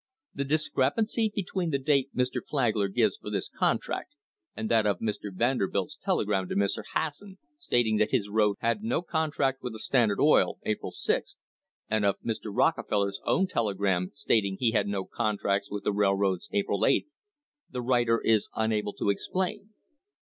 [0.19, 2.41] * The discrepancy between the date Mr.
[2.43, 4.15] Flagler gives for this contract
[4.55, 5.31] and that of Mr.
[5.31, 6.81] Vander bilt's telegram to Mr.
[6.95, 11.35] Hasson stating that his road had no contract with the Standard Oil Company, April 6,
[11.87, 12.45] and of Mr.
[12.47, 17.05] Rockefeller's own telegram stating he had no contracts with the railroads, April 8,
[17.69, 19.69] the writer is unable to explain.